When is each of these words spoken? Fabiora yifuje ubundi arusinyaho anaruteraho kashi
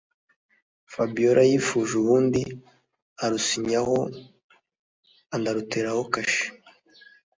Fabiora 0.93 1.41
yifuje 1.49 1.93
ubundi 2.01 2.41
arusinyaho 3.23 3.97
anaruteraho 5.35 6.01
kashi 6.13 6.47